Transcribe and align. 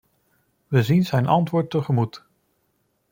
We 0.67 0.83
zien 0.83 1.05
zijn 1.05 1.27
antwoord 1.27 1.69
tegemoet. 1.69 2.25